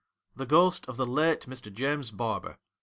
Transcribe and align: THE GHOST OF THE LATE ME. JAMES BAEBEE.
THE 0.35 0.47
GHOST 0.47 0.87
OF 0.87 0.97
THE 0.97 1.05
LATE 1.05 1.45
ME. 1.47 1.55
JAMES 1.57 2.09
BAEBEE. 2.09 2.55